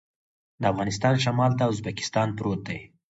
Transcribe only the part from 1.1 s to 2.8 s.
شمال ته ازبکستان پروت دی